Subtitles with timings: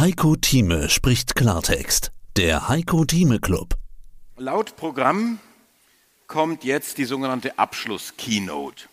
[0.00, 2.10] Heiko Thieme spricht Klartext.
[2.38, 3.74] Der Heiko Thieme Club.
[4.38, 5.38] Laut Programm
[6.26, 8.84] kommt jetzt die sogenannte Abschluss-Keynote.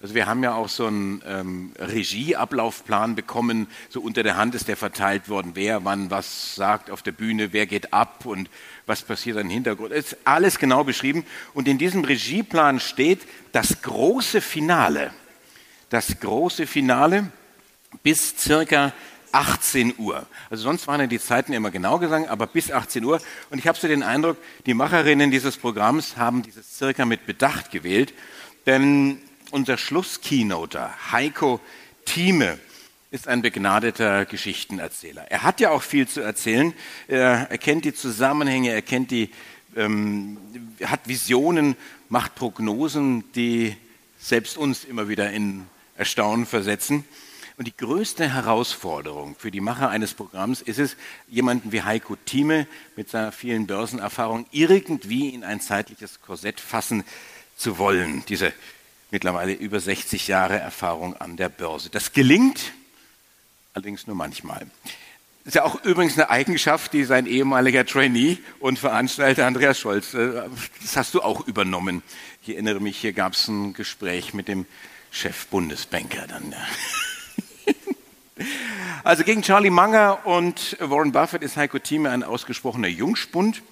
[0.00, 3.66] Also wir haben ja auch so einen ähm, Regieablaufplan bekommen.
[3.88, 7.52] So unter der Hand ist der verteilt worden, wer wann was sagt auf der Bühne,
[7.52, 8.48] wer geht ab und
[8.86, 9.90] was passiert im Hintergrund.
[9.90, 11.26] Ist alles genau beschrieben.
[11.54, 15.10] Und in diesem Regieplan steht das große Finale.
[15.90, 17.32] Das große Finale
[18.04, 18.92] bis circa
[19.32, 20.26] 18 Uhr.
[20.50, 23.20] Also sonst waren ja die Zeiten immer genau gesagt, aber bis 18 Uhr.
[23.50, 27.70] Und ich habe so den Eindruck, die Macherinnen dieses Programms haben dieses circa mit Bedacht
[27.70, 28.14] gewählt.
[28.66, 29.18] Denn
[29.50, 31.60] unser Schlusskeynoter, Heiko
[32.04, 32.58] Thieme,
[33.10, 35.30] ist ein begnadeter Geschichtenerzähler.
[35.30, 36.72] Er hat ja auch viel zu erzählen.
[37.08, 39.28] Er, kennt die Zusammenhänge, er kennt die,
[39.76, 40.38] ähm,
[40.82, 41.76] hat Visionen,
[42.08, 43.76] macht Prognosen, die
[44.18, 47.04] selbst uns immer wieder in Erstaunen versetzen.
[47.56, 50.96] Und die größte Herausforderung für die Macher eines Programms ist es,
[51.28, 52.66] jemanden wie Heiko Thieme
[52.96, 57.04] mit seiner vielen Börsenerfahrung irgendwie in ein zeitliches Korsett fassen
[57.56, 58.24] zu wollen.
[58.28, 58.52] Diese
[59.10, 61.90] mittlerweile über 60 Jahre Erfahrung an der Börse.
[61.90, 62.72] Das gelingt,
[63.74, 64.66] allerdings nur manchmal.
[65.44, 70.42] Ist ja auch übrigens eine Eigenschaft, die sein ehemaliger Trainee und Veranstalter Andreas Scholz, äh,
[70.80, 72.02] das hast du auch übernommen.
[72.42, 74.66] Ich erinnere mich, hier gab es ein Gespräch mit dem
[75.10, 76.54] Chef Bundesbanker dann.
[79.04, 83.62] Also gegen Charlie Munger und Warren Buffett ist Heiko Thieme ein ausgesprochener Jungspund.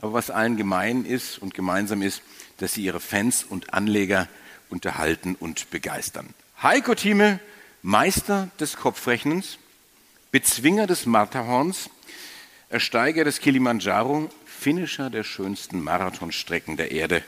[0.00, 2.22] Aber was allen gemein ist und gemeinsam ist,
[2.58, 4.28] dass sie ihre Fans und Anleger
[4.70, 6.32] unterhalten und begeistern.
[6.62, 7.40] Heiko Thieme,
[7.82, 9.58] Meister des Kopfrechnens,
[10.30, 11.90] Bezwinger des Matterhorns,
[12.70, 17.24] Ersteiger des Kilimanjaro, Finisher der schönsten Marathonstrecken der Erde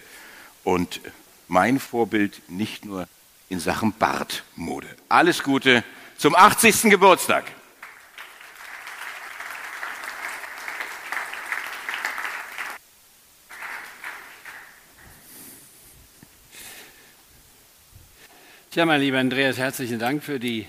[0.62, 1.00] und
[1.48, 3.08] mein Vorbild nicht nur
[3.48, 4.86] in Sachen Bartmode.
[5.08, 5.82] Alles Gute
[6.20, 6.90] zum 80.
[6.90, 7.44] Geburtstag.
[18.70, 20.66] Tja, mein lieber Andreas, herzlichen Dank für die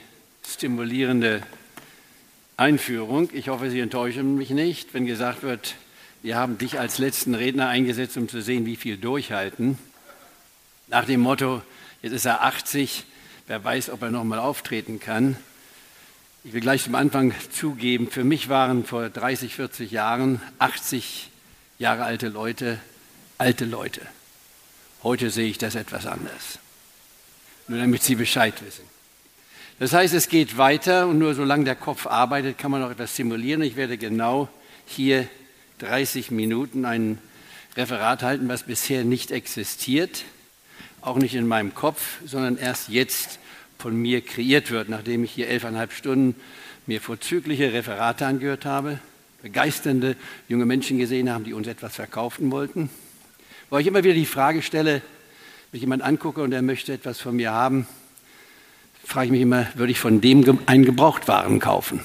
[0.47, 1.43] stimulierende
[2.55, 3.29] Einführung.
[3.33, 5.75] Ich hoffe, Sie enttäuschen mich nicht, wenn gesagt wird,
[6.21, 9.77] wir haben dich als letzten Redner eingesetzt, um zu sehen, wie viel durchhalten.
[10.87, 11.61] Nach dem Motto,
[12.01, 13.03] jetzt ist er 80,
[13.47, 15.37] wer weiß, ob er noch mal auftreten kann.
[16.43, 21.29] Ich will gleich zum Anfang zugeben, für mich waren vor 30, 40 Jahren 80
[21.77, 22.79] Jahre alte Leute
[23.37, 24.01] alte Leute.
[25.03, 26.59] Heute sehe ich das etwas anders
[27.71, 28.83] nur damit Sie Bescheid wissen.
[29.79, 33.15] Das heißt, es geht weiter und nur solange der Kopf arbeitet, kann man noch etwas
[33.15, 33.63] simulieren.
[33.63, 34.49] Ich werde genau
[34.85, 35.27] hier
[35.79, 37.17] 30 Minuten ein
[37.75, 40.23] Referat halten, was bisher nicht existiert,
[41.01, 43.39] auch nicht in meinem Kopf, sondern erst jetzt
[43.77, 46.35] von mir kreiert wird, nachdem ich hier elfeinhalb Stunden
[46.85, 48.99] mir vorzügliche Referate angehört habe,
[49.41, 50.15] begeisternde
[50.47, 52.89] junge Menschen gesehen haben, die uns etwas verkaufen wollten,
[53.69, 55.01] wo ich immer wieder die Frage stelle,
[55.71, 57.87] wenn ich jemanden angucke und er möchte etwas von mir haben,
[59.03, 62.01] frage ich mich immer, würde ich von dem einen Gebrauchtwaren kaufen?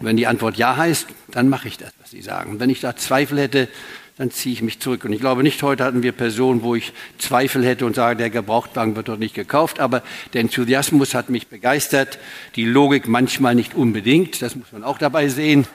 [0.00, 2.50] Und wenn die Antwort ja heißt, dann mache ich das, was Sie sagen.
[2.50, 3.68] Und wenn ich da Zweifel hätte,
[4.16, 5.04] dann ziehe ich mich zurück.
[5.04, 8.30] Und ich glaube nicht, heute hatten wir Personen, wo ich Zweifel hätte und sage, der
[8.30, 9.80] Gebrauchtwagen wird doch nicht gekauft.
[9.80, 10.02] Aber
[10.32, 12.18] der Enthusiasmus hat mich begeistert.
[12.54, 14.40] Die Logik manchmal nicht unbedingt.
[14.40, 15.66] Das muss man auch dabei sehen.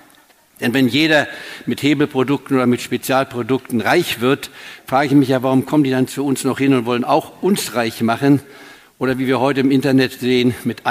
[0.62, 1.28] Denn wenn jeder
[1.66, 4.52] mit Hebelprodukten oder mit Spezialprodukten reich wird,
[4.86, 7.42] frage ich mich ja, warum kommen die dann zu uns noch hin und wollen auch
[7.42, 8.42] uns reich machen?
[9.00, 10.86] Oder wie wir heute im Internet sehen, mit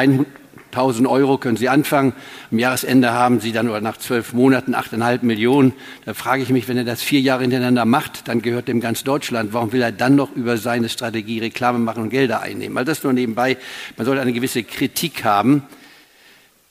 [0.73, 2.13] 1000 Euro können Sie anfangen.
[2.51, 5.73] Am Jahresende haben Sie dann oder nach zwölf Monaten 8,5 Millionen.
[6.05, 9.03] Da frage ich mich, wenn er das vier Jahre hintereinander macht, dann gehört dem ganz
[9.05, 9.53] Deutschland.
[9.53, 12.75] Warum will er dann noch über seine Strategie Reklame machen und Gelder einnehmen?
[12.75, 13.57] Weil das nur nebenbei.
[13.97, 15.63] Man sollte eine gewisse Kritik haben.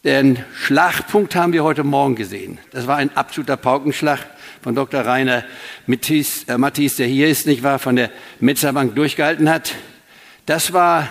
[0.04, 2.60] Den Schlagpunkt haben wir heute Morgen gesehen.
[2.72, 4.20] Das war ein absoluter Paukenschlag
[4.62, 5.02] von Dr.
[5.02, 5.44] Rainer
[5.88, 9.74] Mattis, äh, Mattis, der hier ist, nicht wahr, von der Metzerbank durchgehalten hat.
[10.46, 11.10] Das war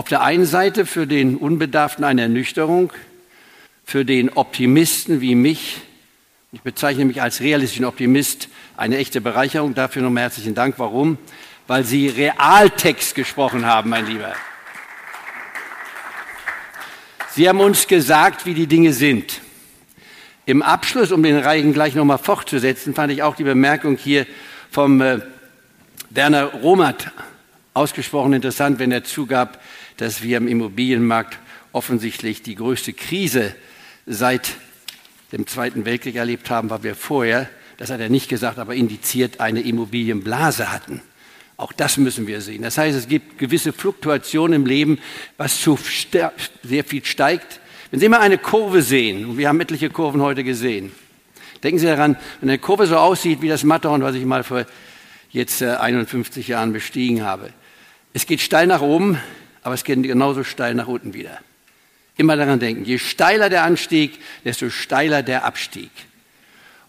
[0.00, 2.90] auf der einen Seite für den Unbedarften eine Ernüchterung,
[3.84, 5.82] für den Optimisten wie mich,
[6.52, 8.48] ich bezeichne mich als realistischen Optimist,
[8.78, 9.74] eine echte Bereicherung.
[9.74, 10.76] Dafür nochmal herzlichen Dank.
[10.78, 11.18] Warum?
[11.66, 14.32] Weil Sie Realtext gesprochen haben, mein Lieber.
[17.32, 19.42] Sie haben uns gesagt, wie die Dinge sind.
[20.46, 24.26] Im Abschluss, um den Reihen gleich nochmal fortzusetzen, fand ich auch die Bemerkung hier
[24.70, 25.18] vom äh,
[26.08, 27.12] Werner Romat
[27.74, 29.60] ausgesprochen interessant, wenn er zugab,
[29.96, 31.38] dass wir im Immobilienmarkt
[31.72, 33.54] offensichtlich die größte Krise
[34.06, 34.52] seit
[35.32, 39.40] dem Zweiten Weltkrieg erlebt haben, weil wir vorher, das hat er nicht gesagt, aber indiziert,
[39.40, 41.02] eine Immobilienblase hatten.
[41.56, 42.62] Auch das müssen wir sehen.
[42.62, 44.98] Das heißt, es gibt gewisse Fluktuationen im Leben,
[45.36, 45.78] was zu
[46.62, 47.60] sehr viel steigt,
[47.90, 50.92] Wenn Sie mal eine Kurve sehen, und wir haben etliche Kurven heute gesehen,
[51.64, 54.64] denken Sie daran, wenn eine Kurve so aussieht wie das Matterhorn, was ich mal vor
[55.30, 57.52] jetzt 51 äh, Jahren bestiegen habe.
[58.12, 59.18] Es geht steil nach oben,
[59.62, 61.38] aber es geht genauso steil nach unten wieder.
[62.16, 65.90] Immer daran denken, je steiler der Anstieg, desto steiler der Abstieg.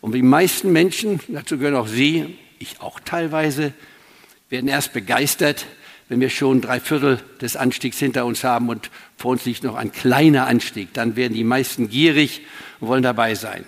[0.02, 3.74] Und die meisten Menschen, dazu gehören auch Sie, ich auch teilweise,
[4.50, 5.68] werden erst begeistert,
[6.10, 9.76] wenn wir schon drei Viertel des Anstiegs hinter uns haben und vor uns liegt noch
[9.76, 10.94] ein kleiner Anstieg.
[10.94, 12.42] Dann werden die meisten gierig
[12.80, 13.64] und wollen dabei sein.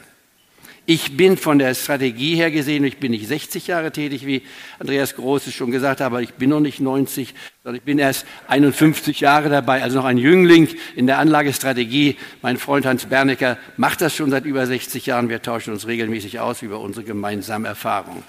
[0.86, 4.42] Ich bin von der Strategie her gesehen, ich bin nicht 60 Jahre tätig, wie
[4.80, 7.34] Andreas Groß es schon gesagt hat, aber ich bin noch nicht 90,
[7.64, 12.18] sondern ich bin erst 51 Jahre dabei, also noch ein Jüngling in der Anlagestrategie.
[12.42, 15.30] Mein Freund Hans Bernecker macht das schon seit über 60 Jahren.
[15.30, 18.24] Wir tauschen uns regelmäßig aus über unsere gemeinsamen Erfahrungen.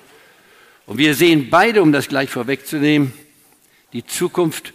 [0.87, 3.12] Und wir sehen beide, um das gleich vorwegzunehmen,
[3.93, 4.73] die Zukunft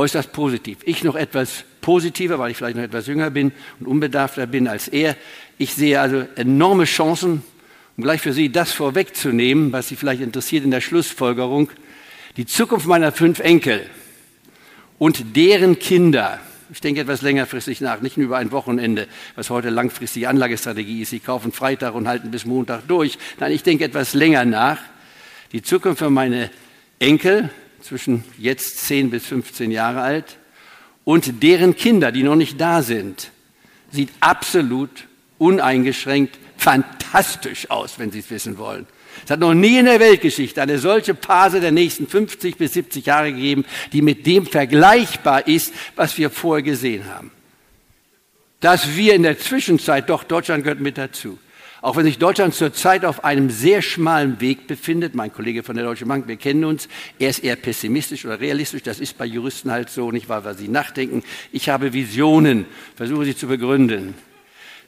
[0.00, 0.78] äußerst positiv.
[0.84, 4.88] Ich noch etwas positiver, weil ich vielleicht noch etwas jünger bin und unbedarfter bin als
[4.88, 5.14] er.
[5.58, 7.42] Ich sehe also enorme Chancen,
[7.96, 11.70] um gleich für Sie das vorwegzunehmen, was Sie vielleicht interessiert in der Schlussfolgerung.
[12.38, 13.84] Die Zukunft meiner fünf Enkel
[14.98, 16.40] und deren Kinder,
[16.72, 21.10] ich denke etwas längerfristig nach, nicht nur über ein Wochenende, was heute langfristige Anlagestrategie ist.
[21.10, 23.18] Sie kaufen Freitag und halten bis Montag durch.
[23.38, 24.78] Nein, ich denke etwas länger nach.
[25.52, 26.50] Die Zukunft für meine
[27.00, 27.50] Enkel
[27.82, 30.38] zwischen jetzt 10 bis 15 Jahre alt
[31.04, 33.30] und deren Kinder, die noch nicht da sind,
[33.90, 34.90] sieht absolut
[35.38, 38.86] uneingeschränkt fantastisch aus, wenn Sie es wissen wollen.
[39.24, 43.06] Es hat noch nie in der Weltgeschichte eine solche Phase der nächsten 50 bis 70
[43.06, 47.30] Jahre gegeben, die mit dem vergleichbar ist, was wir vorher gesehen haben.
[48.60, 51.38] Dass wir in der Zwischenzeit, doch Deutschland gehört mit dazu,
[51.82, 55.84] auch wenn sich Deutschland zurzeit auf einem sehr schmalen Weg befindet, mein Kollege von der
[55.84, 56.88] Deutschen Bank, wir kennen uns,
[57.18, 60.56] er ist eher pessimistisch oder realistisch, das ist bei Juristen halt so, nicht wahr, weil
[60.56, 61.22] sie nachdenken.
[61.52, 62.66] Ich habe Visionen,
[62.96, 64.14] versuche sie zu begründen.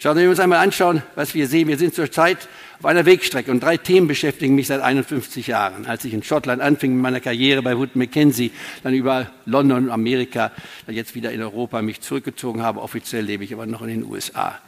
[0.03, 1.69] Schauen Sie uns einmal anschauen, was wir sehen.
[1.69, 2.49] Wir sind zurzeit
[2.81, 5.87] auf einer Wegstrecke und drei Themen beschäftigen mich seit 51 Jahren.
[5.87, 8.51] Als ich in Schottland anfing mit meiner Karriere bei Wood Mackenzie,
[8.83, 10.51] dann über London und Amerika,
[10.87, 12.83] dann jetzt wieder in Europa mich zurückgezogen habe.
[12.83, 14.59] Offiziell lebe ich aber noch in den USA.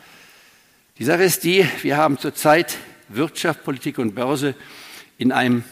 [0.98, 2.76] Die Sache ist die, wir haben zurzeit
[3.08, 4.54] Wirtschaft, Politik und Börse
[5.18, 5.64] in einem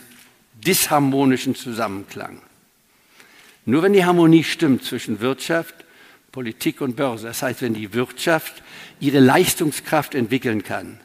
[0.55, 2.43] disharmonischen Zusammenklang.
[3.65, 5.77] Nur wenn die Harmonie stimmt zwischen Wirtschaft,
[6.33, 7.29] Politik und Börse.
[7.29, 8.65] Das heißt, wenn die Wirtschaft
[8.99, 10.99] ihre Leistungskraft entwickeln kann.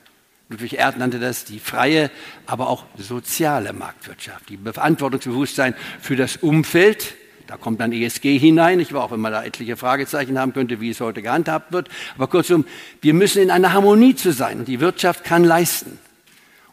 [0.50, 2.10] Ludwig Erd nannte das die freie,
[2.48, 4.50] aber auch soziale Marktwirtschaft.
[4.50, 7.14] Die Verantwortungsbewusstsein für das Umfeld,
[7.48, 10.82] da kommt dann ESG hinein, ich war auch, wenn man da etliche Fragezeichen haben könnte,
[10.82, 11.90] wie es heute gehandhabt wird.
[12.16, 12.66] Aber kurzum,
[13.02, 14.60] wir müssen in einer Harmonie zu sein.
[14.60, 15.98] Und die Wirtschaft kann leisten.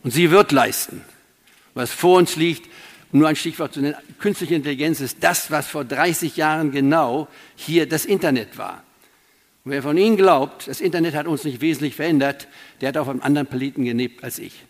[0.02, 1.02] Und sie wird leisten.
[1.74, 2.68] Was vor uns liegt,
[3.12, 7.88] nur ein Stichwort zu nennen, künstliche Intelligenz ist das, was vor 30 Jahren genau hier
[7.88, 8.82] das Internet war.
[9.64, 12.48] Und wer von Ihnen glaubt, das Internet hat uns nicht wesentlich verändert,
[12.80, 14.64] der hat auf einem anderen Planeten gelebt als ich.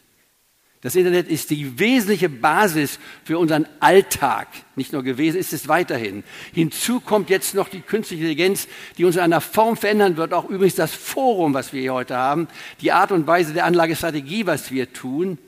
[0.85, 4.47] Das Internet ist die wesentliche Basis für unseren Alltag.
[4.77, 6.23] Nicht nur gewesen, ist es weiterhin.
[6.53, 10.33] Hinzu kommt jetzt noch die künstliche Intelligenz, die uns in einer Form verändern wird.
[10.33, 12.47] Auch übrigens das Forum, was wir hier heute haben,
[12.81, 15.39] die Art und Weise der Anlagestrategie, was wir tun,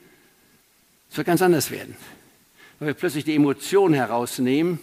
[1.09, 1.95] es wird ganz anders werden
[2.79, 4.79] weil wir plötzlich die Emotionen herausnehmen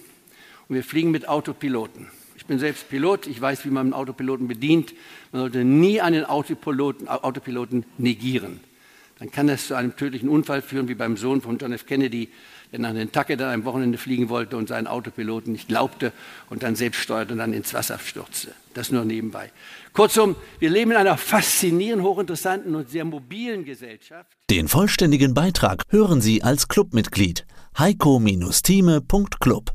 [0.68, 2.08] und wir fliegen mit Autopiloten.
[2.36, 4.94] Ich bin selbst Pilot, ich weiß, wie man einen Autopiloten bedient.
[5.32, 8.60] Man sollte nie einen Autopiloten, Autopiloten negieren.
[9.24, 11.86] Dann kann das zu einem tödlichen Unfall führen, wie beim Sohn von John F.
[11.86, 12.28] Kennedy,
[12.74, 16.12] der nach Nantucket an einem Wochenende fliegen wollte und seinen Autopiloten nicht glaubte
[16.50, 18.52] und dann selbst steuerte und dann ins Wasser stürzte.
[18.74, 19.50] Das nur nebenbei.
[19.94, 24.30] Kurzum, wir leben in einer faszinierend hochinteressanten und sehr mobilen Gesellschaft.
[24.50, 27.46] Den vollständigen Beitrag hören Sie als Clubmitglied
[27.80, 29.72] heiko-thieme.club.